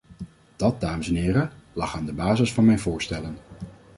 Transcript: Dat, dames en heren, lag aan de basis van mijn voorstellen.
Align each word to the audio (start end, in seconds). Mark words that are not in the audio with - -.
Dat, 0.55 0.81
dames 0.81 1.07
en 1.09 1.15
heren, 1.15 1.51
lag 1.73 1.95
aan 1.95 2.05
de 2.05 2.13
basis 2.13 2.53
van 2.53 2.65
mijn 2.65 2.79
voorstellen. 2.79 3.37